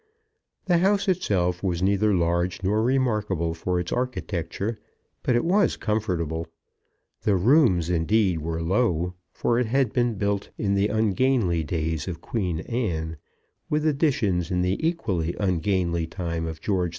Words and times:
The 0.65 0.79
house 0.79 1.07
itself 1.07 1.61
was 1.61 1.83
neither 1.83 2.11
large 2.15 2.63
nor 2.63 2.81
remarkable 2.81 3.53
for 3.53 3.79
its 3.79 3.91
architecture; 3.91 4.79
but 5.21 5.35
it 5.35 5.45
was 5.45 5.77
comfortable. 5.77 6.47
The 7.21 7.35
rooms 7.35 7.87
indeed 7.87 8.39
were 8.39 8.63
low, 8.63 9.13
for 9.31 9.59
it 9.59 9.67
had 9.67 9.93
been 9.93 10.15
built 10.15 10.49
in 10.57 10.73
the 10.73 10.87
ungainly 10.87 11.63
days 11.63 12.07
of 12.07 12.19
Queen 12.19 12.61
Anne, 12.61 13.17
with 13.69 13.85
additions 13.85 14.49
in 14.49 14.63
the 14.63 14.79
equally 14.83 15.35
ungainly 15.39 16.07
time 16.07 16.47
of 16.47 16.59
George 16.61 16.89
II. 16.89 16.89